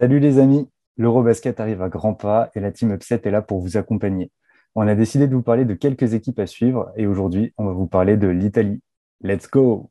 Salut 0.00 0.20
les 0.20 0.38
amis, 0.38 0.70
l'Eurobasket 0.96 1.58
arrive 1.58 1.82
à 1.82 1.88
grands 1.88 2.14
pas 2.14 2.52
et 2.54 2.60
la 2.60 2.70
team 2.70 2.92
Upset 2.92 3.20
est 3.24 3.32
là 3.32 3.42
pour 3.42 3.58
vous 3.58 3.76
accompagner. 3.76 4.30
On 4.76 4.86
a 4.86 4.94
décidé 4.94 5.26
de 5.26 5.34
vous 5.34 5.42
parler 5.42 5.64
de 5.64 5.74
quelques 5.74 6.14
équipes 6.14 6.38
à 6.38 6.46
suivre 6.46 6.92
et 6.94 7.08
aujourd'hui, 7.08 7.52
on 7.56 7.64
va 7.64 7.72
vous 7.72 7.88
parler 7.88 8.16
de 8.16 8.28
l'Italie. 8.28 8.80
Let's 9.22 9.50
go! 9.50 9.90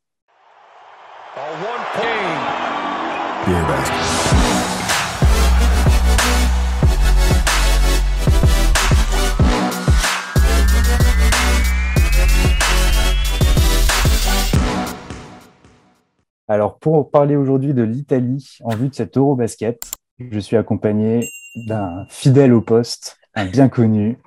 Alors, 16.49 16.79
pour 16.79 17.11
parler 17.11 17.35
aujourd'hui 17.35 17.73
de 17.73 17.83
l'Italie 17.83 18.57
en 18.63 18.73
vue 18.73 18.87
de 18.87 18.95
cet 18.95 19.17
Eurobasket, 19.17 19.96
je 20.19 20.39
suis 20.39 20.57
accompagné 20.57 21.29
d'un 21.55 22.05
fidèle 22.09 22.53
au 22.53 22.61
poste, 22.61 23.17
un 23.35 23.45
bien 23.45 23.69
connu, 23.69 24.17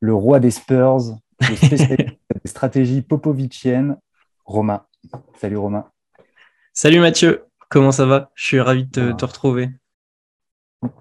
le 0.00 0.14
roi 0.14 0.40
des 0.40 0.50
Spurs, 0.50 1.18
le 1.40 1.56
spécialiste 1.56 2.18
des 2.44 2.50
stratégies 2.50 3.02
popoviciennes, 3.02 3.96
Romain. 4.44 4.86
Salut 5.38 5.56
Romain. 5.56 5.86
Salut 6.72 7.00
Mathieu, 7.00 7.44
comment 7.68 7.92
ça 7.92 8.06
va? 8.06 8.30
Je 8.34 8.44
suis 8.44 8.60
ravi 8.60 8.84
de 8.86 9.12
te, 9.12 9.24
retrouver. 9.24 9.70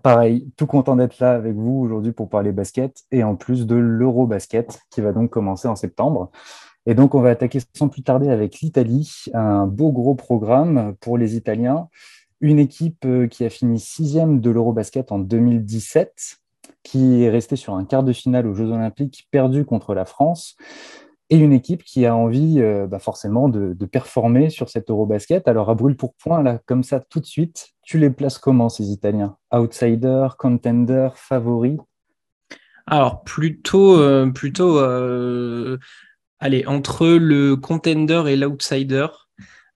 Pareil, 0.04 0.52
tout 0.58 0.68
content 0.68 0.96
d'être 0.96 1.20
là 1.20 1.34
avec 1.34 1.54
vous 1.56 1.82
aujourd'hui 1.84 2.12
pour 2.12 2.30
parler 2.30 2.52
basket 2.52 3.04
et 3.12 3.24
en 3.24 3.36
plus 3.36 3.66
de 3.66 3.76
l'Eurobasket 3.76 4.80
qui 4.90 5.02
va 5.02 5.12
donc 5.12 5.30
commencer 5.30 5.68
en 5.68 5.76
septembre. 5.76 6.32
Et 6.86 6.94
donc, 6.94 7.16
on 7.16 7.22
va 7.22 7.32
attaquer 7.32 7.60
sans 7.74 7.90
plus 7.90 8.04
tarder 8.04 8.30
avec 8.30 8.60
l'Italie, 8.60 9.26
un 9.34 9.66
beau 9.66 9.92
gros 9.92 10.14
programme 10.14 10.96
pour 11.00 11.18
les 11.18 11.36
Italiens. 11.36 11.90
Une 12.42 12.60
équipe 12.60 13.06
euh, 13.06 13.28
qui 13.28 13.46
a 13.46 13.50
fini 13.50 13.80
sixième 13.80 14.42
de 14.42 14.50
l'Eurobasket 14.50 15.12
en 15.12 15.20
2017, 15.20 16.38
qui 16.84 17.24
est 17.24 17.30
restée 17.30 17.56
sur 17.56 17.76
un 17.76 17.86
quart 17.86 18.04
de 18.04 18.14
finale 18.14 18.48
aux 18.48 18.54
Jeux 18.54 18.70
Olympiques, 18.70 19.28
perdu 19.32 19.66
contre 19.66 19.94
la 19.94 20.06
France, 20.06 20.56
et 21.30 21.38
une 21.38 21.54
équipe 21.54 21.84
qui 21.84 22.06
a 22.06 22.16
envie 22.16 22.58
euh, 22.60 22.88
bah, 22.88 23.00
forcément 23.00 23.50
de, 23.50 23.74
performer 23.86 24.50
sur 24.50 24.70
cet 24.70 24.90
Eurobasket. 24.90 25.48
Alors, 25.48 25.70
à 25.70 25.76
brûle 25.76 25.96
pour 25.96 26.14
point, 26.16 26.60
comme 26.66 26.84
ça, 26.84 27.00
tout 27.00 27.20
de 27.20 27.26
suite, 27.26 27.70
tu 27.84 27.98
les 27.98 28.10
places 28.10 28.38
comment, 28.38 28.70
ces 28.70 28.92
Italiens? 28.92 29.38
Outsider, 29.52 30.28
contender, 30.38 31.10
favori? 31.16 31.78
Alors 32.88 33.24
plutôt, 33.24 34.00
euh, 34.00 34.30
plutôt 34.30 34.78
allez, 36.40 36.66
entre 36.68 37.08
le 37.08 37.56
contender 37.56 38.24
et 38.28 38.36
l'outsider, 38.36 39.08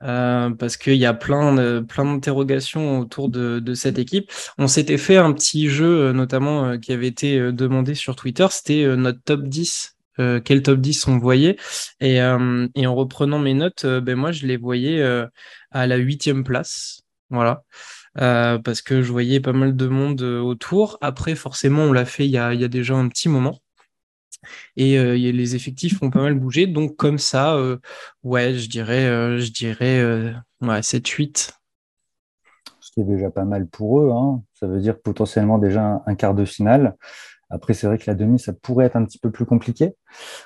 euh, 0.02 0.50
parce 0.52 0.78
qu'il 0.78 0.96
y 0.96 1.06
a 1.06 1.14
plein, 1.14 1.84
plein 1.84 2.06
d'interrogations 2.06 3.00
autour 3.00 3.30
de, 3.30 3.74
cette 3.74 4.00
équipe. 4.00 4.32
On 4.58 4.68
s'était 4.68 4.98
fait 4.98 5.18
un 5.18 5.34
petit 5.34 5.68
jeu, 5.70 6.10
euh, 6.10 6.14
notamment 6.14 6.66
euh, 6.66 6.78
qui 6.78 6.94
avait 6.94 7.08
été 7.08 7.52
demandé 7.52 7.96
sur 7.96 8.16
Twitter, 8.16 8.48
c'était 8.50 8.86
notre 8.96 9.22
top 9.24 9.44
10. 9.44 9.98
quel 10.44 10.64
top 10.64 10.80
10 10.80 11.08
on 11.08 11.18
voyait 11.18 11.58
et, 12.02 12.22
en 12.22 12.96
reprenant 12.96 13.40
mes 13.40 13.54
notes, 13.54 13.86
ben 13.86 14.16
moi 14.16 14.32
je 14.32 14.46
les 14.48 14.58
voyais 14.58 15.02
à 15.72 15.88
la 15.88 15.96
huitième 15.98 16.44
place, 16.44 17.02
voilà, 17.30 17.64
parce 18.16 18.82
que 18.82 19.02
je 19.02 19.12
voyais 19.12 19.40
pas 19.40 19.54
mal 19.54 19.76
de 19.76 19.88
monde 19.88 20.22
autour. 20.22 20.98
Après, 21.02 21.36
forcément, 21.36 21.84
on 21.84 21.94
l'a 21.94 22.06
fait 22.06 22.26
il 22.26 22.32
y 22.32 22.38
a, 22.38 22.54
il 22.54 22.62
y 22.62 22.66
a 22.66 22.68
déjà 22.68 22.96
un 22.96 23.08
petit 23.08 23.30
moment. 23.30 23.62
Et 24.76 24.98
euh, 24.98 25.16
les 25.16 25.56
effectifs 25.56 26.02
ont 26.02 26.10
pas 26.10 26.22
mal 26.22 26.36
bougé. 26.36 26.68
Donc, 26.68 26.96
comme 26.96 27.18
ça, 27.18 27.56
euh, 27.56 27.78
ouais, 28.24 28.54
je 28.54 28.70
dirais, 28.70 29.06
euh, 29.06 29.40
je 29.40 29.52
dirais 29.52 30.04
ouais, 30.62 30.82
7-8. 30.82 31.52
Ce 32.80 32.92
qui 32.92 33.02
est 33.02 33.06
déjà 33.06 33.30
pas 33.30 33.46
mal 33.46 33.68
pour 33.68 34.02
eux. 34.02 34.12
Hein. 34.12 34.42
Ça 34.54 34.68
veut 34.68 34.80
dire 34.80 35.00
potentiellement 35.00 35.58
déjà 35.58 36.02
un, 36.06 36.16
quart 36.16 36.34
de 36.34 36.46
finale. 36.46 36.96
Après, 37.52 37.74
c'est 37.74 37.88
vrai 37.88 37.98
que 37.98 38.04
la 38.06 38.14
demi, 38.14 38.38
ça 38.38 38.54
pourrait 38.54 38.86
être 38.86 38.96
un 38.96 39.04
petit 39.04 39.18
peu 39.18 39.32
plus 39.32 39.46
compliqué. 39.46 39.96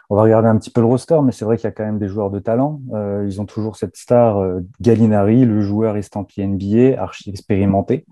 On 0.09 0.15
va 0.15 0.21
regarder 0.21 0.47
un 0.47 0.57
petit 0.57 0.69
peu 0.69 0.79
le 0.79 0.87
roster, 0.87 1.19
mais 1.21 1.33
c'est 1.33 1.43
vrai 1.43 1.57
qu'il 1.57 1.65
y 1.65 1.67
a 1.67 1.71
quand 1.71 1.83
même 1.83 1.99
des 1.99 2.07
joueurs 2.07 2.31
de 2.31 2.39
talent. 2.39 2.79
ils 3.25 3.41
ont 3.41 3.45
toujours 3.45 3.75
cette 3.75 3.97
star 3.97 4.41
Gallinari, 4.79 5.43
le 5.43 5.59
joueur 5.59 5.97
estampillé 5.97 6.47
NBA, 6.47 7.01
archi 7.01 7.29
expérimenté. 7.29 8.05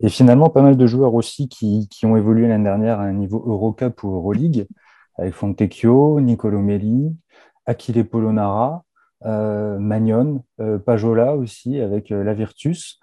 Et 0.00 0.08
finalement, 0.08 0.48
pas 0.48 0.62
mal 0.62 0.78
de 0.78 0.86
joueurs 0.86 1.12
aussi 1.12 1.50
qui, 1.50 1.88
qui 1.90 2.06
ont 2.06 2.16
évolué 2.16 2.48
l'année 2.48 2.64
dernière 2.64 3.00
à 3.00 3.02
un 3.02 3.12
niveau 3.12 3.44
Eurocup 3.46 4.02
ou 4.02 4.14
Euroleague 4.14 4.66
avec 5.18 5.34
Fontecchio, 5.34 6.20
Nicolo 6.20 6.60
Melli, 6.60 7.14
Achille 7.66 8.04
Polonara, 8.04 8.84
euh, 9.24 9.78
Magnon, 9.78 10.44
euh, 10.60 10.78
Pajola 10.78 11.36
aussi 11.36 11.80
avec 11.80 12.12
euh, 12.12 12.22
la 12.22 12.34
Virtus. 12.34 13.00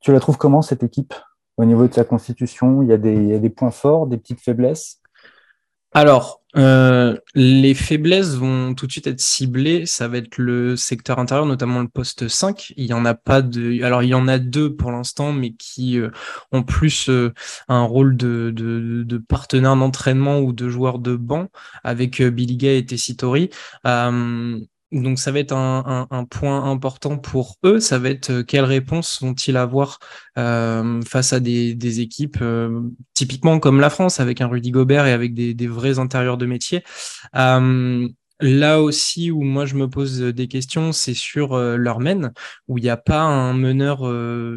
Tu 0.00 0.12
la 0.12 0.20
trouves 0.20 0.36
comment 0.36 0.62
cette 0.62 0.82
équipe 0.82 1.14
au 1.56 1.64
niveau 1.64 1.86
de 1.86 1.94
sa 1.94 2.04
constitution? 2.04 2.82
Y, 2.82 2.86
il 2.86 3.26
y 3.28 3.34
a 3.34 3.38
des 3.38 3.50
points 3.50 3.70
forts, 3.70 4.06
des 4.06 4.18
petites 4.18 4.40
faiblesses? 4.40 5.00
Alors, 5.94 6.42
euh, 6.56 7.16
les 7.34 7.74
faiblesses 7.74 8.34
vont 8.34 8.74
tout 8.74 8.86
de 8.86 8.92
suite 8.92 9.06
être 9.06 9.20
ciblées. 9.20 9.86
Ça 9.86 10.08
va 10.08 10.18
être 10.18 10.38
le 10.38 10.76
secteur 10.76 11.18
intérieur, 11.18 11.46
notamment 11.46 11.80
le 11.80 11.88
poste 11.88 12.28
5. 12.28 12.72
Il 12.76 12.86
y 12.86 12.92
en 12.92 13.04
a 13.04 13.14
pas 13.14 13.42
de. 13.42 13.82
Alors, 13.82 14.02
il 14.02 14.08
y 14.08 14.14
en 14.14 14.28
a 14.28 14.38
deux 14.38 14.74
pour 14.74 14.92
l'instant, 14.92 15.32
mais 15.32 15.52
qui 15.52 15.98
euh, 15.98 16.10
ont 16.52 16.62
plus 16.62 17.08
euh, 17.08 17.32
un 17.68 17.82
rôle 17.84 18.16
de, 18.16 18.52
de, 18.54 19.04
de 19.04 19.18
partenaire 19.18 19.76
d'entraînement 19.76 20.40
ou 20.40 20.52
de 20.52 20.68
joueur 20.68 20.98
de 20.98 21.16
banc 21.16 21.48
avec 21.84 22.22
Billy 22.22 22.56
Gay 22.56 22.78
et 22.78 22.86
Tessitori. 22.86 23.50
Donc 24.94 25.18
ça 25.18 25.32
va 25.32 25.40
être 25.40 25.52
un, 25.52 26.24
point 26.30 26.70
important 26.70 27.18
pour 27.18 27.56
eux. 27.64 27.80
Ça 27.80 27.98
va 27.98 28.10
être 28.10 28.30
euh, 28.30 28.42
quelles 28.44 28.64
réponses 28.64 29.20
vont-ils 29.20 29.56
avoir 29.56 29.98
euh, 30.38 31.02
face 31.02 31.32
à 31.32 31.40
des, 31.40 32.00
équipes 32.00 32.38
euh, 32.40 32.80
typiquement 33.12 33.58
comme 33.58 33.80
la 33.80 33.90
France 33.90 34.20
avec 34.20 34.40
un 34.40 34.46
Rudy 34.46 34.70
Gobert 34.70 35.06
et 35.06 35.12
avec 35.12 35.34
des, 35.34 35.66
vrais 35.66 35.98
intérieurs 35.98 36.38
de 36.38 36.46
métier. 36.46 36.82
là 38.40 38.80
aussi 38.82 39.30
où 39.30 39.42
moi 39.42 39.64
je 39.66 39.74
me 39.74 39.88
pose 39.88 40.20
des 40.20 40.48
questions, 40.48 40.92
c'est 40.92 41.14
sur 41.14 41.56
leur 41.56 42.00
men 42.00 42.32
où 42.68 42.78
il 42.78 42.82
n'y 42.82 42.90
a 42.90 42.96
pas 42.96 43.20
un 43.20 43.52
meneur 43.52 44.02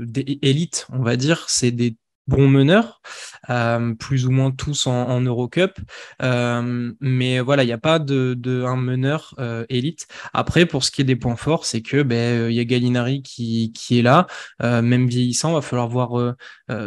d'élite, 0.06 0.88
on 0.92 1.02
va 1.02 1.16
dire. 1.16 1.46
C'est 1.48 1.72
des 1.72 1.98
bons 2.28 2.48
meneurs, 2.48 3.02
euh, 3.50 3.94
plus 3.96 4.26
ou 4.28 4.32
moins 4.32 4.52
tous 4.52 4.88
en, 4.88 5.22
Eurocup. 5.22 5.80
Euh, 6.22 6.92
mais 7.00 7.40
voilà, 7.40 7.64
il 7.64 7.68
n'y 7.68 7.74
a 7.74 7.78
pas 7.78 8.00
de, 8.00 8.36
de 8.38 8.64
un 8.64 8.76
meneur 8.76 9.34
euh, 9.40 9.66
élite. 9.70 10.08
Après, 10.34 10.66
pour 10.66 10.84
ce 10.84 10.92
qui 10.92 11.02
est 11.02 11.06
des 11.06 11.16
points 11.16 11.36
forts, 11.36 11.66
c'est 11.66 11.82
que 11.82 12.04
ben 12.04 12.50
il 12.50 12.56
y 12.56 12.60
a 12.60 12.66
Gallinari 12.66 13.22
qui, 13.22 13.72
qui 13.74 14.00
est 14.00 14.02
là, 14.02 14.28
même 14.62 15.08
vieillissant, 15.08 15.54
va 15.54 15.62
falloir 15.62 15.88
voir 15.88 16.36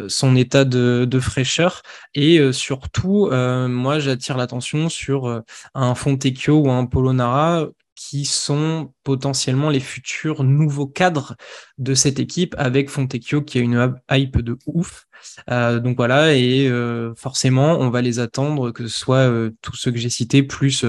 son 0.09 0.37
état 0.37 0.65
de, 0.65 1.07
de 1.09 1.21
fraîcheur. 1.21 1.83
Et 2.15 2.53
surtout, 2.53 3.31
moi, 3.31 3.99
j'attire 3.99 4.37
l'attention 4.37 4.89
sur 4.89 5.43
un 5.75 5.95
Fontecchio 5.95 6.61
ou 6.61 6.71
un 6.71 6.87
Polonara 6.87 7.67
qui 8.01 8.25
sont 8.25 8.95
potentiellement 9.05 9.69
les 9.69 9.79
futurs 9.79 10.43
nouveaux 10.43 10.87
cadres 10.87 11.37
de 11.77 11.93
cette 11.93 12.19
équipe 12.19 12.55
avec 12.57 12.89
Fontecchio 12.89 13.43
qui 13.43 13.59
a 13.59 13.61
une 13.61 13.95
hype 14.11 14.39
de 14.41 14.57
ouf. 14.65 15.07
Euh, 15.51 15.81
donc 15.81 15.99
voilà, 15.99 16.35
et 16.35 16.67
euh, 16.67 17.15
forcément, 17.15 17.79
on 17.79 17.91
va 17.91 18.01
les 18.01 18.19
attendre, 18.19 18.71
que 18.71 18.87
ce 18.87 18.99
soit 18.99 19.29
euh, 19.31 19.51
tous 19.61 19.77
ceux 19.77 19.91
que 19.91 19.99
j'ai 19.99 20.09
cités, 20.09 20.43
plus 20.43 20.87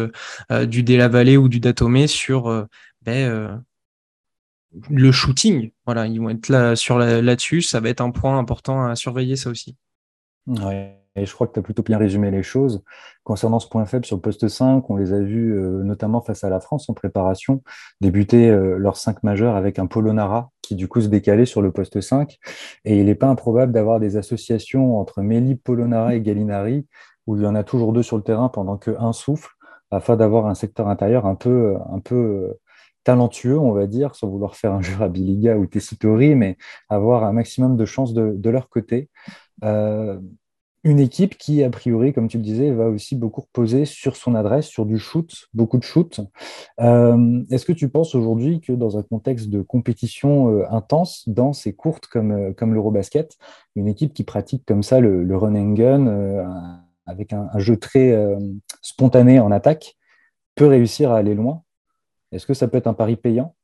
du 0.67 0.83
Delavalé 0.83 1.35
ou 1.35 1.49
du 1.49 1.59
Datomé 1.59 2.07
sur 2.07 2.65
ben, 3.01 3.61
le 4.89 5.11
shooting. 5.11 5.71
Voilà, 5.85 6.07
ils 6.07 6.21
vont 6.21 6.29
être 6.29 6.47
là 6.47 6.77
sur 6.77 6.97
là-dessus. 6.97 7.61
ça 7.61 7.81
va 7.81 7.89
être 7.89 7.99
un 7.99 8.11
point 8.11 8.39
important 8.39 8.85
à 8.85 8.95
surveiller, 8.95 9.35
ça 9.35 9.49
aussi. 9.49 9.75
Et 11.15 11.25
je 11.25 11.33
crois 11.33 11.47
que 11.47 11.53
tu 11.53 11.59
as 11.59 11.63
plutôt 11.63 11.83
bien 11.83 11.97
résumé 11.97 12.31
les 12.31 12.43
choses. 12.43 12.83
Concernant 13.23 13.59
ce 13.59 13.67
point 13.67 13.85
faible 13.85 14.05
sur 14.05 14.15
le 14.15 14.21
poste 14.21 14.47
5, 14.47 14.89
on 14.89 14.95
les 14.95 15.13
a 15.13 15.19
vus 15.19 15.53
euh, 15.53 15.83
notamment 15.83 16.21
face 16.21 16.43
à 16.43 16.49
la 16.49 16.59
France 16.59 16.89
en 16.89 16.93
préparation, 16.93 17.61
débuter 17.99 18.49
euh, 18.49 18.77
leurs 18.77 18.97
5 18.97 19.23
majeurs 19.23 19.55
avec 19.55 19.77
un 19.77 19.87
Polonara 19.87 20.51
qui 20.61 20.75
du 20.75 20.87
coup 20.87 21.01
se 21.01 21.07
décalait 21.07 21.45
sur 21.45 21.61
le 21.61 21.71
poste 21.71 21.99
5. 21.99 22.37
Et 22.85 22.97
il 22.99 23.05
n'est 23.05 23.15
pas 23.15 23.27
improbable 23.27 23.73
d'avoir 23.73 23.99
des 23.99 24.15
associations 24.17 24.99
entre 24.99 25.21
Meli, 25.21 25.55
Polonara 25.55 26.15
et 26.15 26.21
Gallinari, 26.21 26.87
où 27.27 27.35
il 27.35 27.43
y 27.43 27.45
en 27.45 27.55
a 27.55 27.63
toujours 27.63 27.93
deux 27.93 28.03
sur 28.03 28.17
le 28.17 28.23
terrain 28.23 28.49
pendant 28.49 28.77
qu'un 28.77 29.13
souffle, 29.13 29.49
afin 29.91 30.15
d'avoir 30.15 30.47
un 30.47 30.55
secteur 30.55 30.87
intérieur 30.87 31.25
un 31.25 31.35
peu, 31.35 31.75
un 31.91 31.99
peu 31.99 32.15
euh, 32.15 32.59
talentueux, 33.03 33.59
on 33.59 33.73
va 33.73 33.87
dire, 33.87 34.15
sans 34.15 34.29
vouloir 34.29 34.55
faire 34.55 34.73
un 34.73 34.81
jeu 34.81 34.95
à 35.01 35.09
Biliga 35.09 35.57
ou 35.57 35.65
Tessitori, 35.65 36.35
mais 36.35 36.57
avoir 36.89 37.25
un 37.25 37.33
maximum 37.33 37.75
de 37.75 37.85
chances 37.85 38.13
de, 38.13 38.33
de 38.35 38.49
leur 38.49 38.69
côté. 38.69 39.09
Une 40.83 40.99
équipe 40.99 41.37
qui, 41.37 41.63
a 41.63 41.69
priori, 41.69 42.11
comme 42.11 42.27
tu 42.27 42.37
le 42.37 42.43
disais, 42.43 42.71
va 42.71 42.89
aussi 42.89 43.15
beaucoup 43.15 43.41
reposer 43.41 43.85
sur 43.85 44.15
son 44.15 44.33
adresse, 44.33 44.65
sur 44.65 44.85
du 44.85 44.97
shoot, 44.97 45.47
beaucoup 45.53 45.77
de 45.77 45.83
shoot. 45.83 46.21
Euh, 46.79 47.43
est-ce 47.51 47.65
que 47.65 47.71
tu 47.73 47.87
penses 47.89 48.15
aujourd'hui 48.15 48.61
que 48.61 48.73
dans 48.73 48.97
un 48.97 49.03
contexte 49.03 49.49
de 49.49 49.61
compétition 49.61 50.49
euh, 50.49 50.65
intense, 50.71 51.23
dense 51.27 51.67
et 51.67 51.73
courte 51.73 52.07
comme, 52.07 52.31
euh, 52.31 52.53
comme 52.53 52.73
l'Eurobasket, 52.73 53.37
une 53.75 53.87
équipe 53.87 54.13
qui 54.13 54.23
pratique 54.23 54.63
comme 54.65 54.81
ça 54.81 54.99
le, 54.99 55.37
run 55.37 55.55
and 55.55 55.73
gun, 55.73 56.75
avec 57.05 57.31
un, 57.33 57.47
jeu 57.57 57.77
très 57.77 58.13
spontané 58.81 59.39
en 59.39 59.51
attaque, 59.51 59.95
peut 60.55 60.67
réussir 60.67 61.11
à 61.11 61.17
aller 61.17 61.35
loin? 61.35 61.63
Est-ce 62.31 62.45
que 62.45 62.53
ça 62.53 62.67
peut 62.67 62.77
être 62.77 62.87
un 62.87 62.93
pari 62.93 63.15
payant? 63.15 63.55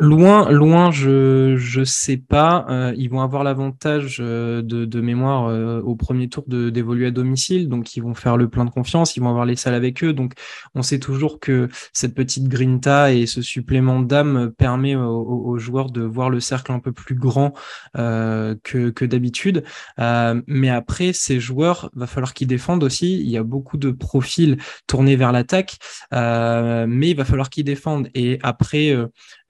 Loin, 0.00 0.50
loin, 0.50 0.90
je 0.90 1.54
je 1.56 1.84
sais 1.84 2.16
pas. 2.16 2.66
Euh, 2.68 2.92
ils 2.96 3.08
vont 3.08 3.20
avoir 3.20 3.44
l'avantage 3.44 4.18
euh, 4.20 4.60
de, 4.60 4.86
de, 4.86 5.00
mémoire 5.00 5.46
euh, 5.46 5.80
au 5.82 5.94
premier 5.94 6.28
tour 6.28 6.42
d'évoluer 6.48 7.06
à 7.06 7.10
domicile, 7.12 7.68
donc 7.68 7.94
ils 7.94 8.02
vont 8.02 8.14
faire 8.14 8.36
le 8.36 8.48
plein 8.48 8.64
de 8.64 8.70
confiance, 8.70 9.16
ils 9.16 9.20
vont 9.20 9.28
avoir 9.28 9.44
les 9.44 9.54
salles 9.54 9.74
avec 9.74 10.02
eux. 10.02 10.12
Donc 10.12 10.32
on 10.74 10.82
sait 10.82 10.98
toujours 10.98 11.38
que 11.38 11.68
cette 11.92 12.12
petite 12.16 12.48
grinta 12.48 13.12
et 13.12 13.26
ce 13.26 13.40
supplément 13.40 14.00
d'âme 14.00 14.50
permet 14.58 14.96
aux, 14.96 15.44
aux, 15.46 15.58
joueurs 15.58 15.92
de 15.92 16.02
voir 16.02 16.28
le 16.28 16.40
cercle 16.40 16.72
un 16.72 16.80
peu 16.80 16.90
plus 16.90 17.14
grand 17.14 17.52
que 17.94 18.90
que 18.90 19.04
d'habitude. 19.04 19.62
mais 19.98 20.70
après, 20.70 21.12
ces 21.12 21.38
joueurs, 21.38 21.90
va 21.94 22.08
falloir 22.08 22.34
qu'ils 22.34 22.48
défendent 22.48 22.82
aussi. 22.82 23.20
Il 23.20 23.30
y 23.30 23.36
a 23.36 23.44
beaucoup 23.44 23.76
de 23.76 23.92
profils 23.92 24.58
tournés 24.88 25.14
vers 25.14 25.30
l'attaque, 25.30 25.78
mais 26.10 27.10
il 27.10 27.16
va 27.16 27.24
falloir 27.24 27.48
qu'ils 27.48 27.64
défendent. 27.64 28.08
Et 28.14 28.40
après 28.42 28.92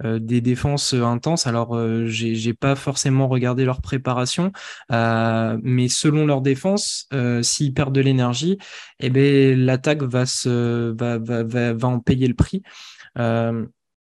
des 0.02 0.20
des 0.20 0.40
défenses 0.40 0.94
euh, 0.94 1.04
intenses. 1.04 1.46
Alors, 1.46 1.76
euh, 1.76 2.06
j'ai 2.06 2.54
pas 2.54 2.74
forcément 2.74 3.28
regardé 3.28 3.64
leur 3.64 3.80
préparation, 3.80 4.52
euh, 4.90 5.58
mais 5.62 5.88
selon 5.88 6.26
leur 6.26 6.42
défense, 6.42 7.08
s'ils 7.42 7.74
perdent 7.74 7.94
de 7.94 8.00
l'énergie, 8.00 8.58
eh 9.00 9.10
ben 9.10 9.58
l'attaque 9.58 10.02
va 10.02 10.26
se 10.26 10.92
va, 10.98 11.18
va, 11.18 11.72
va, 11.72 11.88
en 11.88 12.00
payer 12.00 12.28
le 12.28 12.34
prix. 12.34 12.62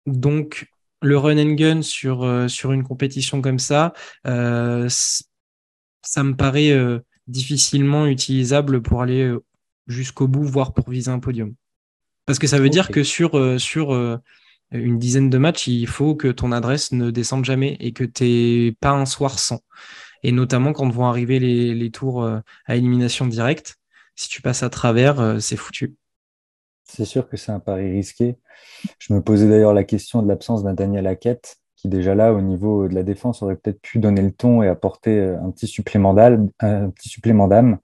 donc, 0.06 0.66
le 1.00 1.16
run 1.16 1.38
and 1.38 1.54
gun 1.54 1.82
sur 1.82 2.50
sur 2.50 2.72
une 2.72 2.82
compétition 2.82 3.40
comme 3.40 3.60
ça, 3.60 3.92
ça 4.25 6.25
me 6.25 6.34
paraît 6.34 6.76
difficilement 7.28 8.06
utilisable 8.06 8.82
pour 8.82 9.02
aller 9.02 9.32
jusqu'au 9.86 10.26
bout, 10.26 10.44
voire 10.44 10.72
pour 10.72 10.90
viser 10.90 11.10
un 11.10 11.20
podium. 11.20 11.54
Parce 12.26 12.38
que 12.38 12.46
ça 12.46 12.58
veut 12.58 12.69
dire 12.69 12.88
que 12.88 13.04
sur, 13.04 13.60
sur 13.60 14.20
une 14.70 14.99
dizaine 14.99 15.31
de 15.31 15.38
matchs, 15.38 15.67
il 15.67 15.87
faut 15.87 16.15
que 16.15 16.29
ton 16.29 16.53
adresse 16.53 16.93
ne 16.93 17.11
descende 17.11 17.44
jamais 17.44 17.76
et 17.81 17.93
que 17.93 18.05
tu 18.05 18.75
pas 18.81 18.91
un 18.91 19.06
soir 19.06 19.38
sans. 19.38 19.61
Et 20.23 20.32
notamment 20.32 20.73
quand 20.73 20.88
vont 20.88 21.06
arriver 21.06 21.38
les, 21.38 21.91
tours 21.91 22.23
euh, 22.23 22.41
à 22.67 22.76
élimination 22.76 23.26
directe, 23.26 23.76
si 24.17 24.29
tu 24.29 24.43
passes 24.43 24.62
à 24.62 24.70
travers, 24.70 25.20
euh, 25.20 25.38
c'est 25.38 25.56
foutu. 25.56 25.94
C'est 26.85 27.05
sûr 27.05 27.29
que 27.29 27.37
c'est 27.37 27.53
un 27.53 27.61
pari 27.61 27.91
risqué. 27.91 28.37
Je 28.99 29.12
me 29.12 29.20
posais 29.20 29.49
d'ailleurs 29.49 29.75
la 29.75 29.85
question 29.85 30.23
de 30.23 30.29
l'absence 30.29 30.65
d'un 30.65 30.75
Daniel 30.75 31.06
Hackett, 31.06 31.59
qui 31.76 31.88
déjà 31.88 32.14
là, 32.14 32.32
au 32.32 32.41
niveau 32.41 32.88
de 32.88 32.94
la 32.94 33.05
défense, 33.05 33.43
aurait 33.43 33.56
peut-être 33.56 33.81
pu 33.81 33.99
donner 33.99 34.23
le 34.23 34.32
ton 34.32 34.62
et 34.62 34.69
apporter 34.69 35.19
euh, 35.19 35.38
un 35.41 35.50
petit 35.50 35.69
supplément 35.69 36.14
d'âme. 36.14 37.79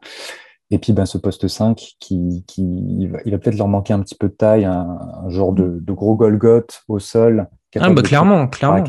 Et 0.74 0.78
puis 0.78 0.92
ben, 0.92 1.06
ce 1.06 1.18
poste 1.18 1.46
5, 1.46 1.94
qui, 2.00 2.42
qui 2.48 2.64
il 2.98 3.06
va, 3.06 3.20
peut-être 3.38 3.56
leur 3.56 3.68
manquer 3.68 3.92
un 3.92 4.00
petit 4.00 4.16
peu 4.16 4.26
de 4.26 4.34
taille, 4.34 4.64
un, 4.64 5.28
genre 5.28 5.52
de, 5.52 5.80
gros 5.86 6.16
Golgoth 6.16 6.82
au 6.88 6.98
sol. 6.98 7.46
Ah, 7.76 7.90
bah, 7.90 8.02
clairement, 8.02 8.48
clairement. 8.48 8.84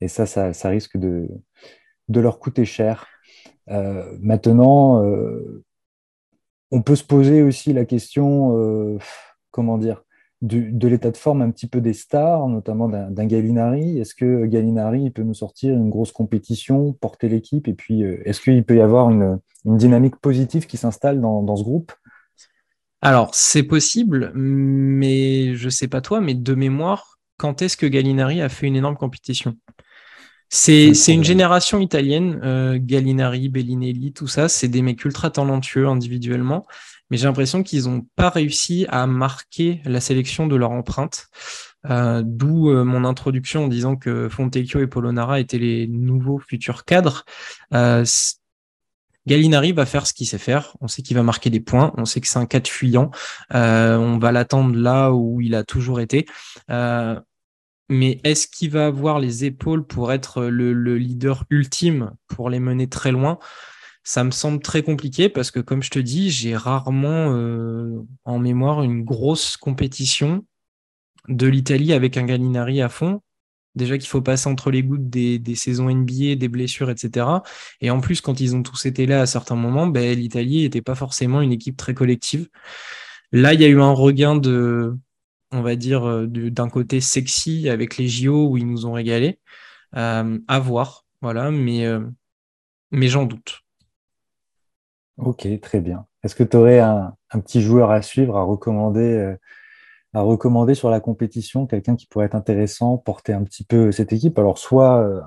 Et 0.00 0.08
ça, 0.08 0.24
ça, 0.24 0.68
risque 0.70 0.96
de, 0.96 1.28
de 2.08 2.20
leur 2.20 2.38
coûter 2.38 2.64
cher. 2.64 3.08
Euh, 3.68 4.16
maintenant, 4.22 5.04
euh, 5.04 5.62
on 6.70 6.80
peut 6.80 6.96
se 6.96 7.04
poser 7.04 7.42
aussi 7.42 7.74
la 7.74 7.84
question, 7.84 8.56
euh, 8.58 8.96
comment 9.50 9.76
dire, 9.76 10.02
de 10.42 10.88
l'état 10.88 11.10
de 11.10 11.16
forme 11.16 11.40
un 11.42 11.50
petit 11.50 11.66
peu 11.66 11.80
des 11.80 11.94
stars, 11.94 12.48
notamment 12.48 12.88
d'un 12.88 13.26
Gallinari. 13.26 13.98
Est-ce 13.98 14.14
que 14.14 14.44
Gallinari 14.46 15.10
peut 15.10 15.22
nous 15.22 15.34
sortir 15.34 15.74
une 15.74 15.88
grosse 15.88 16.12
compétition, 16.12 16.92
porter 16.92 17.28
l'équipe? 17.28 17.68
Et 17.68 17.74
puis, 17.74 18.04
euh, 18.04 18.20
est-ce 18.24 18.40
qu'il 18.40 18.64
peut 18.64 18.76
y 18.76 18.80
avoir 18.80 19.10
une, 19.10 19.38
dynamique 19.64 20.16
positive 20.16 20.66
qui 20.66 20.76
s'installe 20.76 21.20
dans, 21.20 21.56
ce 21.56 21.64
groupe? 21.64 21.92
Alors, 23.02 23.34
c'est 23.34 23.64
possible, 23.64 24.30
mais 24.34 25.56
je 25.56 25.64
ne 25.64 25.70
sais 25.70 25.88
pas 25.88 26.00
toi, 26.00 26.20
mais 26.20 26.34
de 26.34 26.54
mémoire, 26.54 27.18
quand 27.36 27.62
est-ce 27.62 27.76
que 27.76 27.86
Gallinari 27.86 28.40
a 28.40 28.48
fait 28.48 28.68
une 28.68 28.76
énorme 28.76 28.96
compétition? 28.96 29.56
C'est 30.48 30.92
une 31.08 31.24
génération 31.24 31.80
italienne, 31.80 32.40
euh, 32.44 32.78
Gallinari, 32.80 33.48
Bellinelli, 33.48 34.12
tout 34.12 34.28
ça, 34.28 34.48
c'est 34.48 34.68
des 34.68 34.82
mecs 34.82 35.04
ultra 35.04 35.30
talentueux 35.30 35.88
individuellement, 35.88 36.64
mais 37.10 37.16
j'ai 37.16 37.26
l'impression 37.26 37.62
qu'ils 37.62 37.84
n'ont 37.84 38.06
pas 38.16 38.30
réussi 38.30 38.86
à 38.88 39.06
marquer 39.06 39.80
la 39.84 40.00
sélection 40.00 40.46
de 40.46 40.56
leur 40.56 40.70
empreinte. 40.72 41.28
Euh, 41.90 42.22
d'où 42.24 42.70
euh, 42.70 42.84
mon 42.84 43.04
introduction 43.04 43.64
en 43.64 43.68
disant 43.68 43.96
que 43.96 44.28
Fontecchio 44.28 44.80
et 44.80 44.86
Polonara 44.86 45.40
étaient 45.40 45.58
les 45.58 45.86
nouveaux 45.86 46.38
futurs 46.38 46.84
cadres. 46.84 47.24
Euh, 47.74 48.04
Gallinari 49.26 49.72
va 49.72 49.86
faire 49.86 50.06
ce 50.06 50.14
qu'il 50.14 50.26
sait 50.26 50.38
faire. 50.38 50.76
On 50.80 50.88
sait 50.88 51.02
qu'il 51.02 51.16
va 51.16 51.22
marquer 51.22 51.50
des 51.50 51.60
points. 51.60 51.92
On 51.96 52.04
sait 52.04 52.20
que 52.20 52.28
c'est 52.28 52.38
un 52.38 52.46
cadre 52.46 52.68
fuyant. 52.68 53.10
on 53.50 54.18
va 54.18 54.32
l'attendre 54.32 54.76
là 54.76 55.12
où 55.12 55.40
il 55.40 55.54
a 55.54 55.64
toujours 55.64 56.00
été. 56.00 56.26
mais 57.88 58.20
est-ce 58.24 58.46
qu'il 58.46 58.70
va 58.70 58.86
avoir 58.86 59.18
les 59.18 59.44
épaules 59.44 59.84
pour 59.84 60.12
être 60.12 60.44
le 60.44 60.96
leader 60.96 61.44
ultime 61.50 62.12
pour 62.28 62.50
les 62.50 62.60
mener 62.60 62.88
très 62.88 63.10
loin? 63.10 63.38
Ça 64.06 64.22
me 64.22 64.30
semble 64.30 64.62
très 64.62 64.84
compliqué 64.84 65.28
parce 65.28 65.50
que, 65.50 65.58
comme 65.58 65.82
je 65.82 65.90
te 65.90 65.98
dis, 65.98 66.30
j'ai 66.30 66.56
rarement 66.56 67.34
euh, 67.34 68.06
en 68.24 68.38
mémoire 68.38 68.84
une 68.84 69.02
grosse 69.02 69.56
compétition 69.56 70.46
de 71.26 71.48
l'Italie 71.48 71.92
avec 71.92 72.16
un 72.16 72.22
Gallinari 72.22 72.80
à 72.80 72.88
fond. 72.88 73.20
Déjà 73.74 73.98
qu'il 73.98 74.08
faut 74.08 74.22
passer 74.22 74.48
entre 74.48 74.70
les 74.70 74.84
gouttes 74.84 75.10
des, 75.10 75.54
saisons 75.56 75.90
NBA, 75.90 76.36
des 76.36 76.46
blessures, 76.46 76.88
etc. 76.88 77.26
Et 77.80 77.90
en 77.90 78.00
plus, 78.00 78.20
quand 78.20 78.38
ils 78.38 78.54
ont 78.54 78.62
tous 78.62 78.86
été 78.86 79.06
là 79.06 79.22
à 79.22 79.26
certains 79.26 79.56
moments, 79.56 79.88
ben, 79.88 80.16
l'Italie 80.16 80.62
n'était 80.62 80.82
pas 80.82 80.94
forcément 80.94 81.40
une 81.40 81.52
équipe 81.52 81.76
très 81.76 81.92
collective. 81.92 82.48
Là, 83.32 83.54
il 83.54 83.60
y 83.60 83.64
a 83.64 83.68
eu 83.68 83.80
un 83.80 83.92
regain 83.92 84.36
de, 84.36 84.96
on 85.50 85.62
va 85.62 85.74
dire, 85.74 86.08
euh, 86.08 86.26
d'un 86.28 86.68
côté 86.68 87.00
sexy 87.00 87.68
avec 87.68 87.96
les 87.96 88.06
JO 88.06 88.50
où 88.50 88.56
ils 88.56 88.68
nous 88.68 88.86
ont 88.86 88.92
régalé. 88.92 89.40
Euh, 89.96 90.38
à 90.46 90.60
voir, 90.60 91.04
voilà, 91.22 91.50
mais, 91.50 91.84
mais 92.92 93.08
j'en 93.08 93.24
doute. 93.24 93.65
Ok, 95.18 95.48
très 95.60 95.80
bien. 95.80 96.06
Est-ce 96.22 96.34
que 96.34 96.44
tu 96.44 96.56
aurais 96.56 96.80
un, 96.80 97.14
petit 97.30 97.62
joueur 97.62 97.90
à 97.90 98.02
suivre, 98.02 98.36
à 98.36 98.42
recommander, 98.42 99.00
euh, 99.00 99.36
à 100.12 100.20
recommander 100.20 100.74
sur 100.74 100.90
la 100.90 101.00
compétition, 101.00 101.66
quelqu'un 101.66 101.96
qui 101.96 102.06
pourrait 102.06 102.26
être 102.26 102.34
intéressant, 102.34 102.98
porter 102.98 103.32
un 103.32 103.42
petit 103.44 103.64
peu 103.64 103.92
cette 103.92 104.12
équipe? 104.12 104.38
Alors, 104.38 104.58
soit 104.58 104.98
euh, 104.98 105.20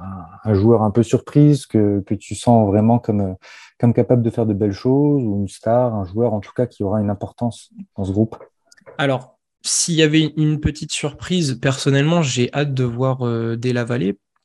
un, 0.44 0.53
joueur 0.53 0.83
un 0.83 0.91
peu 0.91 1.03
surprise 1.03 1.65
que, 1.65 2.03
tu 2.19 2.36
sens 2.36 2.68
vraiment 2.68 3.00
comme, 3.00 3.21
euh, 3.21 3.33
comme 3.80 3.94
capable 3.94 4.21
de 4.21 4.30
faire 4.30 4.45
de 4.45 4.53
belles 4.53 4.71
choses, 4.71 5.24
ou 5.24 5.41
une 5.41 5.47
star, 5.47 5.94
un 5.94 6.06
joueur 6.06 6.33
en 6.33 6.39
tout 6.39 6.53
cas 6.56 6.65
qui 6.65 6.83
aura 6.83 7.01
une 7.01 7.09
importance 7.09 7.71
dans 7.95 8.03
ce 8.03 8.12
groupe? 8.12 8.38
Alors, 8.97 9.39
s'il 9.62 9.95
y 9.95 10.03
avait 10.03 10.33
une 10.38 10.59
petite 10.59 10.91
surprise, 10.91 11.59
personnellement, 11.62 12.21
j'ai 12.21 12.50
hâte 12.53 12.74
de 12.74 12.83
voir 12.83 13.27
euh, 13.27 13.57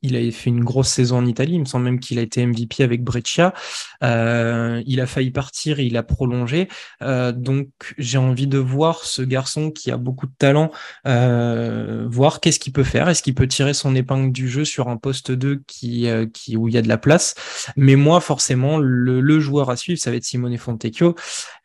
il 0.04 0.16
a 0.16 0.30
fait 0.30 0.50
une 0.50 0.62
grosse 0.62 0.88
saison 0.88 1.18
en 1.18 1.26
Italie. 1.26 1.54
Il 1.54 1.60
me 1.60 1.64
semble 1.64 1.86
même 1.86 1.98
qu'il 1.98 2.18
a 2.18 2.22
été 2.22 2.44
MVP 2.44 2.84
avec 2.84 3.02
Breccia. 3.02 3.54
Euh, 4.02 4.82
il 4.86 5.00
a 5.00 5.06
failli 5.06 5.30
partir, 5.30 5.80
il 5.80 5.96
a 5.96 6.02
prolongé. 6.02 6.68
Euh, 7.02 7.32
donc 7.32 7.68
j'ai 7.96 8.18
envie 8.18 8.46
de 8.46 8.58
voir 8.58 9.04
ce 9.04 9.22
garçon 9.22 9.70
qui 9.70 9.90
a 9.90 9.96
beaucoup 9.96 10.26
de 10.26 10.34
talent, 10.36 10.70
euh, 11.06 12.06
voir 12.08 12.40
qu'est-ce 12.40 12.60
qu'il 12.60 12.74
peut 12.74 12.84
faire. 12.84 13.08
Est-ce 13.08 13.22
qu'il 13.22 13.34
peut 13.34 13.48
tirer 13.48 13.72
son 13.72 13.94
épingle 13.94 14.30
du 14.30 14.48
jeu 14.48 14.66
sur 14.66 14.88
un 14.88 14.98
poste 14.98 15.32
2 15.32 15.62
qui, 15.66 16.06
qui, 16.34 16.56
où 16.56 16.68
il 16.68 16.74
y 16.74 16.78
a 16.78 16.82
de 16.82 16.88
la 16.88 16.98
place? 16.98 17.34
Mais 17.76 17.96
moi, 17.96 18.20
forcément, 18.20 18.78
le, 18.78 19.40
joueur 19.40 19.70
à 19.70 19.76
suivre, 19.76 19.98
ça 19.98 20.10
va 20.10 20.16
être 20.16 20.24
Simone 20.24 20.56
Fontecchio. 20.58 21.14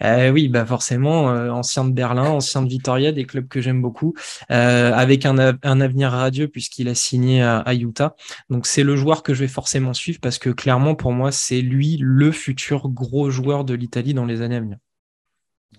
oui, 0.01 0.47
bah 0.47 0.65
forcément, 0.65 1.25
ancien 1.25 1.85
de 1.85 1.91
Berlin, 1.91 2.23
ancien 2.29 2.61
de 2.61 2.69
Vitoria, 2.69 3.11
des 3.11 3.25
clubs 3.25 3.47
que 3.47 3.61
j'aime 3.61 3.81
beaucoup, 3.81 4.13
avec 4.47 5.25
un, 5.25 5.37
un, 5.61 5.81
avenir 5.81 6.11
radieux 6.11 6.47
puisqu'il 6.47 6.87
a 6.87 6.95
signé 6.95 7.43
à 7.43 7.73
Utah. 7.73 8.15
Donc 8.49 8.65
c'est 8.65 8.83
le 8.83 8.95
joueur 8.95 9.23
que 9.23 9.33
je 9.33 9.41
vais 9.41 9.47
forcément 9.47 9.93
suivre 9.93 10.19
parce 10.21 10.37
que 10.37 10.49
clairement 10.49 10.95
pour 10.95 11.11
moi 11.11 11.31
c'est 11.31 11.61
lui 11.61 11.97
le 12.01 12.31
futur 12.31 12.89
gros 12.89 13.29
joueur 13.29 13.65
de 13.65 13.73
l'Italie 13.73 14.13
dans 14.13 14.25
les 14.25 14.41
années 14.41 14.55
à 14.57 14.61
venir. 14.61 14.77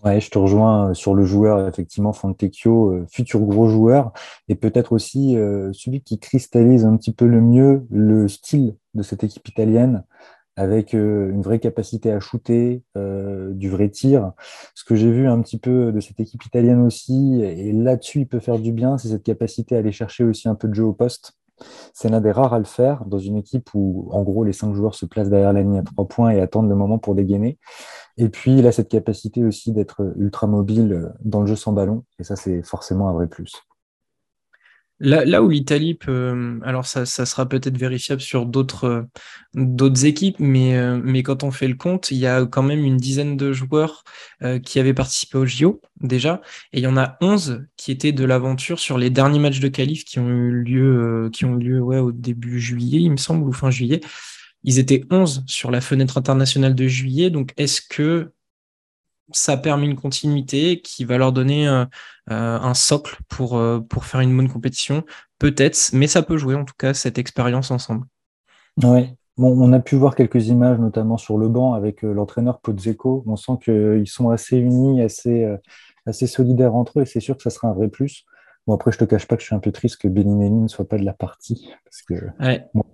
Ouais, 0.04 0.19
je 0.21 0.30
te 0.30 0.38
rejoins 0.38 0.90
euh, 0.90 0.95
sur 0.95 1.14
le 1.14 1.25
joueur, 1.25 1.69
effectivement, 1.69 2.12
Fontecchio, 2.12 2.90
euh, 2.90 3.07
futur 3.11 3.40
gros 3.40 3.69
joueur, 3.69 4.12
et 4.49 4.54
peut-être 4.54 4.92
aussi 4.92 5.37
euh, 5.37 5.73
celui 5.75 6.00
qui 6.00 6.19
cristallise 6.19 6.87
un 6.87 6.97
petit 6.97 7.12
peu 7.12 7.26
le 7.26 7.40
mieux 7.42 7.87
le 7.90 8.26
style 8.26 8.76
de 8.95 9.02
cette 9.02 9.25
équipe 9.25 9.47
italienne, 9.49 10.04
avec 10.57 10.95
une 10.95 11.40
vraie 11.40 11.59
capacité 11.59 12.12
à 12.12 12.21
shooter, 12.21 12.83
du 12.97 13.71
vrai 13.71 13.88
tir. 13.88 14.33
Ce 14.75 14.85
que 14.85 14.95
j'ai 14.95 15.11
vu 15.11 15.26
un 15.26 15.40
petit 15.40 15.59
peu 15.59 15.90
de 15.90 16.00
cette 16.00 16.21
équipe 16.21 16.45
italienne 16.45 16.83
aussi, 16.83 17.40
et 17.42 17.73
là-dessus 17.73 18.21
il 18.21 18.26
peut 18.26 18.40
faire 18.40 18.59
du 18.59 18.73
bien, 18.73 18.99
c'est 18.99 19.09
cette 19.09 19.23
capacité 19.23 19.76
à 19.76 19.78
aller 19.78 19.92
chercher 19.92 20.25
aussi 20.25 20.49
un 20.49 20.54
peu 20.54 20.69
de 20.69 20.75
jeu 20.75 20.85
au 20.85 20.92
poste. 20.92 21.39
C'est 21.93 22.09
l'un 22.09 22.21
des 22.21 22.33
rares 22.33 22.55
à 22.55 22.59
le 22.59 22.64
faire 22.64 23.05
dans 23.05 23.19
une 23.19 23.37
équipe 23.37 23.71
où, 23.75 24.09
en 24.12 24.23
gros, 24.23 24.45
les 24.45 24.52
cinq 24.52 24.75
joueurs 24.75 24.95
se 24.95 25.07
placent 25.07 25.31
derrière 25.31 25.52
la 25.52 25.62
ligne 25.62 25.79
à 25.79 25.83
trois 25.83 26.07
points 26.07 26.31
et 26.31 26.40
attendent 26.40 26.69
le 26.69 26.75
moment 26.75 26.99
pour 26.99 27.14
dégainer. 27.14 27.59
Et 28.17 28.29
puis, 28.29 28.59
il 28.59 28.67
a 28.67 28.73
cette 28.73 28.88
capacité 28.88 29.45
aussi 29.45 29.73
d'être 29.73 30.12
ultra 30.17 30.47
mobile 30.47 31.12
dans 31.21 31.40
le 31.40 31.47
jeu 31.47 31.57
sans 31.57 31.73
ballon. 31.73 32.05
Et 32.19 32.25
ça, 32.25 32.37
c'est 32.37 32.62
forcément 32.62 33.09
un 33.09 33.12
vrai 33.12 33.26
plus. 33.26 33.62
Là, 35.02 35.42
où 35.42 35.49
l'Italie 35.49 35.95
peut, 35.95 36.61
alors 36.62 36.85
ça, 36.85 37.07
sera 37.07 37.49
peut-être 37.49 37.78
vérifiable 37.78 38.21
sur 38.21 38.45
d'autres 38.45 39.07
d'autres 39.54 40.04
équipes, 40.04 40.37
mais, 40.38 40.78
mais 41.02 41.23
quand 41.23 41.42
on 41.42 41.50
fait 41.50 41.69
le 41.69 41.75
compte, 41.75 42.11
il 42.11 42.19
y 42.19 42.26
a 42.26 42.45
quand 42.45 42.62
même 42.62 42.85
une 42.85 42.99
dizaine 42.99 43.38
de 43.38 43.52
joueurs 43.54 44.04
qui 44.62 44.78
avaient 44.78 44.92
participé 44.92 45.38
au 45.38 45.47
JO 45.47 45.80
déjà, 46.02 46.42
et 46.75 46.80
il 46.80 46.85
y 46.85 46.87
en 46.87 46.99
a 46.99 47.16
11 47.23 47.64
qui 47.78 47.92
étaient 47.92 48.12
de 48.12 48.25
l'aventure 48.25 48.78
sur 48.78 48.99
les 48.99 49.09
derniers 49.09 49.38
matchs 49.38 49.61
de 49.61 49.69
qualif 49.69 50.04
qui 50.04 50.19
ont 50.19 50.28
eu 50.28 50.62
lieu, 50.62 51.30
qui 51.33 51.47
ont 51.47 51.59
eu 51.59 51.64
lieu 51.64 51.80
au 51.80 52.12
début 52.12 52.61
juillet, 52.61 53.00
il 53.00 53.11
me 53.11 53.16
semble, 53.16 53.49
ou 53.49 53.52
fin 53.52 53.71
juillet. 53.71 54.00
Ils 54.64 54.78
étaient 54.78 55.02
11 55.11 55.45
sur 55.47 55.71
la 55.71 55.80
fenêtre 55.80 56.19
internationale 56.19 56.75
de 56.75 56.87
juillet, 56.87 57.30
donc 57.30 57.54
est-ce 57.57 57.80
que 57.80 58.33
ça 59.33 59.57
permet 59.57 59.87
une 59.87 59.97
continuité 59.97 60.81
qui 60.81 61.05
va 61.05 61.19
leur 61.19 61.33
donner 61.33 61.69
euh, 61.69 61.85
euh, 62.31 62.59
un 62.59 62.75
socle 62.75 63.19
pour, 63.29 63.57
euh, 63.57 63.81
pour 63.81 64.05
faire 64.05 64.21
une 64.21 64.37
bonne 64.37 64.49
compétition. 64.49 65.05
Peut-être, 65.39 65.91
mais 65.93 66.07
ça 66.07 66.23
peut 66.23 66.37
jouer 66.37 66.55
en 66.55 66.65
tout 66.65 66.75
cas 66.79 66.95
cette 66.95 67.19
expérience 67.19 67.71
ensemble. 67.71 68.07
Oui, 68.83 69.09
bon, 69.37 69.55
on 69.59 69.73
a 69.73 69.81
pu 69.81 69.97
voir 69.97 70.15
quelques 70.15 70.49
images, 70.49 70.79
notamment 70.79 71.17
sur 71.17 71.39
le 71.39 71.49
banc 71.49 71.75
avec 71.75 72.03
l'entraîneur 72.03 72.61
Pozzeco. 72.61 73.25
On 73.27 73.37
sent 73.37 73.59
qu'ils 73.65 74.09
sont 74.09 74.31
assez 74.31 74.59
unis, 74.59 75.03
assez, 75.03 75.47
assez 76.07 76.27
solidaires 76.27 76.75
entre 76.75 77.01
eux 77.01 77.03
et 77.03 77.07
c'est 77.07 77.21
sûr 77.21 77.37
que 77.37 77.43
ça 77.43 77.51
sera 77.51 77.69
un 77.69 77.73
vrai 77.73 77.89
plus. 77.89 78.25
Bon, 78.67 78.75
après, 78.75 78.93
je 78.93 78.99
te 78.99 79.05
cache 79.05 79.27
pas 79.27 79.37
que 79.37 79.43
je 79.43 79.47
suis 79.47 79.55
un 79.55 79.61
peu 79.61 79.73
triste 79.73 79.97
que 79.97 80.09
Bellinelli 80.09 80.55
ne 80.55 80.69
soit 80.69 80.87
pas 80.87 80.99
de 80.99 81.05
la 81.05 81.15
partie. 81.15 81.71
Parce 81.85 82.03
que, 82.03 82.15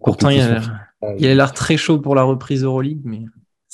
pourtant, 0.01 0.31
il 0.31 0.41
a 0.41 1.35
l'air 1.35 1.53
très 1.53 1.77
chaud 1.77 2.01
pour 2.01 2.15
la 2.15 2.23
reprise 2.23 2.63
Euroleague, 2.63 3.03
mais. 3.05 3.25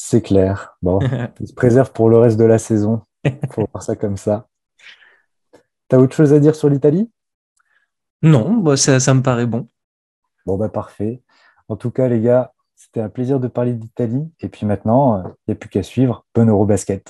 C'est 0.05 0.21
clair. 0.21 0.77
Bon, 0.83 0.99
il 1.41 1.47
se 1.47 1.55
préserve 1.55 1.93
pour 1.93 2.11
le 2.11 2.19
reste 2.19 2.37
de 2.37 2.45
la 2.45 2.59
saison. 2.59 3.03
Il 3.25 3.39
faut 3.53 3.69
voir 3.73 3.85
ça 3.85 3.95
comme 3.95 4.17
ça. 4.17 4.49
Tu 5.89 5.95
as 5.95 6.01
autre 6.01 6.17
chose 6.17 6.33
à 6.33 6.41
dire 6.41 6.57
sur 6.57 6.69
l'Italie? 6.69 7.09
Non, 8.21 8.57
bah, 8.57 8.77
ça, 8.77 8.99
ça, 8.99 9.15
me 9.15 9.23
paraît 9.23 9.47
bon. 9.47 9.69
Bon, 10.45 10.57
bah 10.57 10.69
parfait. 10.69 11.23
En 11.69 11.77
tout 11.77 11.93
cas, 11.93 12.09
les 12.09 12.21
gars, 12.21 12.53
c'était 12.75 13.01
un 13.01 13.09
plaisir 13.09 13.39
de 13.39 13.47
parler 13.47 13.75
d'Italie. 13.75 14.29
Et 14.41 14.49
puis 14.49 14.67
maintenant, 14.67 15.23
il 15.23 15.35
n'y 15.47 15.53
a 15.53 15.55
plus 15.55 15.71
qu'à 15.71 15.85
suivre. 15.85 16.27
Bon 16.35 16.49
Eurobasket. 16.49 17.09